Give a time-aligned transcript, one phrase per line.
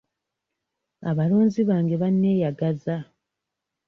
[1.09, 2.95] Abalonzi bange banneeyagaza.